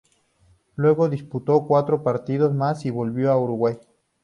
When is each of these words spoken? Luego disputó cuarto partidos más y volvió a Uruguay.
Luego 0.77 1.09
disputó 1.09 1.67
cuarto 1.67 2.01
partidos 2.01 2.55
más 2.55 2.87
y 2.87 2.89
volvió 2.89 3.31
a 3.31 3.37
Uruguay. 3.39 3.77